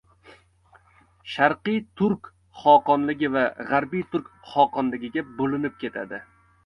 Sharqiy 1.33 1.77
turk 2.01 2.29
xoqonligi 2.61 3.31
va 3.35 3.43
g‘arbiy 3.69 4.09
turk 4.15 4.33
xoqonligiga 4.55 5.25
bo‘linib 5.43 5.77
ketadi. 5.85 6.23